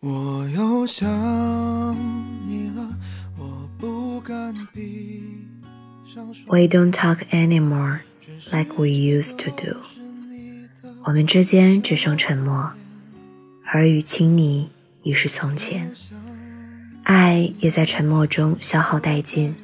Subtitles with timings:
[0.00, 1.08] 我又想
[2.46, 2.88] 你了，
[3.36, 5.24] 我不敢闭
[6.06, 8.02] 上双 We don't talk anymore
[8.52, 9.76] like we used to do。
[11.02, 12.70] 我们之间只剩沉默，
[13.72, 14.70] 耳语亲昵
[15.02, 15.90] 已是从前，
[17.02, 19.56] 爱也在沉默中消耗殆尽。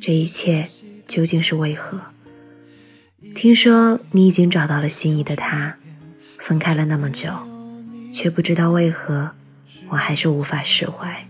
[0.00, 0.66] 这一切
[1.06, 2.00] 究竟是为何？
[3.34, 5.76] 听说你已经找到了心仪的他，
[6.38, 7.28] 分开了那么久，
[8.14, 9.32] 却不知道为何，
[9.88, 11.26] 我还是无法释怀，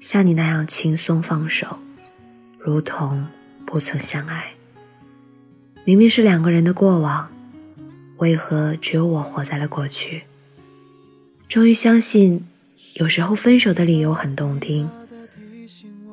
[0.00, 1.78] 像你那样轻松放手，
[2.58, 3.26] 如同
[3.66, 4.52] 不曾相爱。
[5.84, 7.30] 明明是两个人的过往，
[8.18, 10.22] 为何只有我活在了过去？
[11.48, 12.46] 终于相信，
[12.94, 14.88] 有时候分手的理由很动听。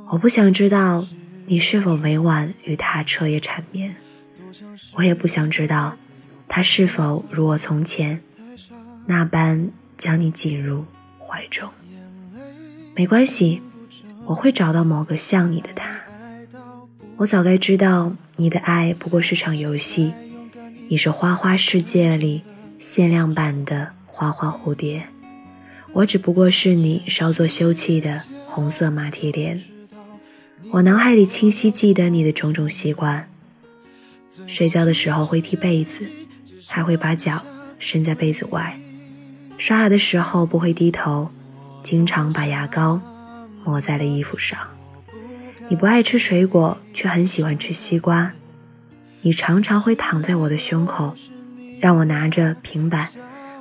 [0.10, 1.06] 我不想知道
[1.46, 3.96] 你是否每晚与他彻夜缠绵。
[4.94, 5.98] 我也不想知道，
[6.48, 8.22] 他是否如我从前
[9.06, 10.86] 那般将你紧入
[11.32, 11.70] 怀中。
[12.94, 13.62] 没关系，
[14.26, 16.02] 我会找到某个像你的他。
[17.16, 20.12] 我早该知道，你的爱不过是场游戏，
[20.90, 22.44] 你是花花世界里
[22.80, 25.08] 限量版的花花蝴蝶，
[25.94, 29.62] 我只不过是你稍作休憩的红色马蹄莲。
[30.72, 33.30] 我脑海里清晰记得你的种种习惯。
[34.48, 36.10] 睡觉的时候会踢被子，
[36.68, 37.42] 还会把脚
[37.80, 38.78] 伸在被子外；
[39.62, 41.30] 刷牙的时候不会低头，
[41.84, 43.00] 经常把牙膏
[43.64, 44.58] 抹在了衣服上。
[45.70, 48.34] 你不爱吃水果，却很喜欢吃西瓜。
[49.22, 51.14] 你常常会躺在我的胸口，
[51.80, 53.10] 让我拿着平板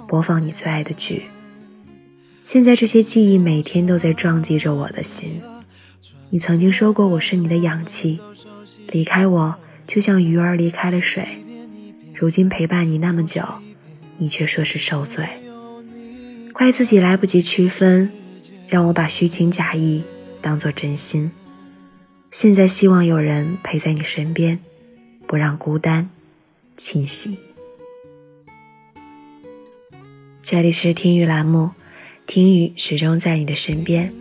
[0.09, 1.25] 播放你最爱的剧。
[2.45, 5.42] 现在这些记忆每天都在撞击着我的心。
[6.31, 8.19] 你曾经说过我是你的氧气，
[8.91, 9.55] 离开我。
[9.87, 11.29] 就像鱼儿离开了水，
[12.14, 13.42] 如今陪伴你那么久，
[14.17, 15.29] 你却说是受罪。
[16.61, 18.12] 怪自己来不及区分，
[18.69, 20.05] 让我把虚情假意
[20.42, 21.33] 当做真心。
[22.30, 24.61] 现在希望有人陪在你身边，
[25.27, 26.11] 不让孤单
[26.77, 27.39] 侵袭。
[30.42, 31.70] 这里是听雨栏目，
[32.27, 34.12] 听雨始终在你的身边。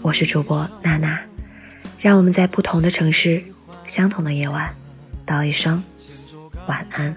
[0.00, 1.20] 我是主播娜娜，
[2.00, 3.44] 让我们在不同的城市，
[3.86, 4.74] 相同的夜晚。
[5.26, 5.84] 道一声
[6.66, 7.14] 晚安。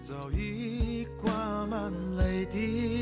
[0.00, 2.93] 早已挂满泪滴，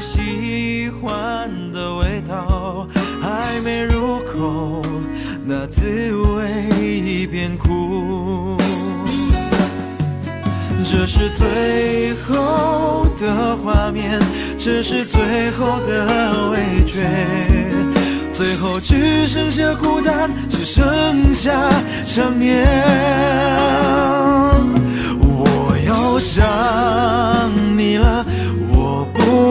[0.00, 2.86] 喜欢的味道，
[3.20, 4.82] 还没入口，
[5.44, 8.56] 那滋味已变苦。
[10.90, 14.20] 这是最后的画面，
[14.58, 17.06] 这是最后的味觉，
[18.32, 21.52] 最后只剩下孤单，只剩下
[22.04, 22.64] 想念。
[25.20, 26.42] 我又想
[27.76, 28.24] 你了，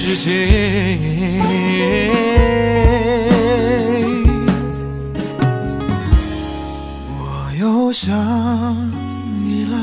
[0.00, 1.42] 世界。
[7.18, 8.14] 我又想
[9.44, 9.76] 你了，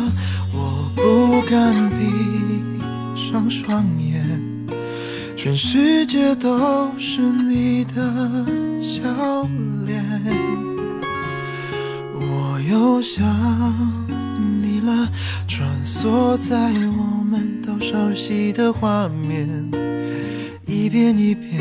[0.53, 1.97] 我不敢闭
[3.13, 4.23] 上双眼，
[5.35, 8.45] 全世界都是你的
[8.81, 9.03] 笑
[9.85, 10.01] 脸。
[12.13, 13.21] 我又想
[14.61, 15.09] 你了，
[15.45, 19.69] 穿梭在我们都熟悉的画面，
[20.85, 21.59] 一遍一遍，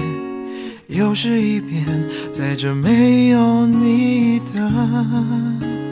[0.88, 1.82] 又是一遍，
[2.30, 5.83] 在这没有你的。